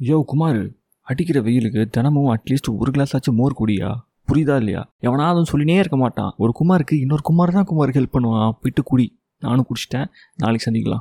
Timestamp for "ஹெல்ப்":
8.00-8.16